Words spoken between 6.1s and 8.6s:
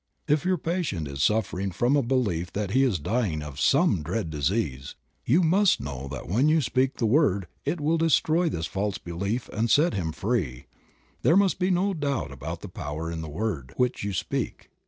when you speak the word it will destroy